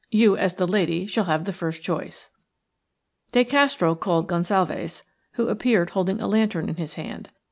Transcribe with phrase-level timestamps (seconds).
[0.09, 2.31] You as the lady shall have the first choice."
[3.33, 7.29] De Castro called Gonsalves, who appeared holding a lantern in his hand.